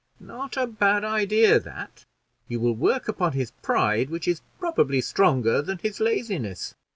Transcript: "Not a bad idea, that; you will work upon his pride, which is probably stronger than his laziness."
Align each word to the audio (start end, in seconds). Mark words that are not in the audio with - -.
"Not 0.19 0.57
a 0.57 0.65
bad 0.65 1.03
idea, 1.03 1.59
that; 1.59 2.05
you 2.47 2.59
will 2.59 2.73
work 2.75 3.07
upon 3.07 3.33
his 3.33 3.51
pride, 3.51 4.09
which 4.09 4.27
is 4.27 4.41
probably 4.57 4.99
stronger 4.99 5.61
than 5.61 5.77
his 5.77 5.99
laziness." 5.99 6.73